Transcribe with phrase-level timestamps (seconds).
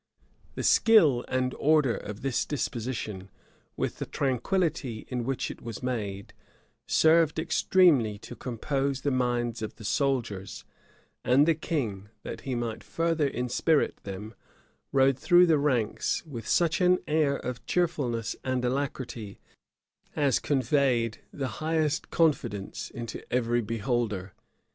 [0.15, 0.57] [*]* Froissard, liv.
[0.57, 0.61] i.
[0.63, 0.87] chap.
[1.29, 1.29] 128.
[1.29, 3.29] The skill and order of this disposition,
[3.77, 6.33] with the tranquillity in which it was made,
[6.87, 10.65] served extremely to compose the minds of the soldiers;
[11.23, 14.33] and the king, that he might further inspirit them,
[14.91, 19.37] rode through the ranks with such an air of cheerfulness and alacrity,
[20.15, 24.33] as conveyed the highest confidence into every beholder.